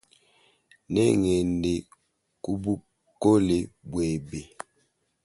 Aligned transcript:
Nengende 0.91 1.73
kubukole 2.43 3.57
bwebe. 3.89 4.39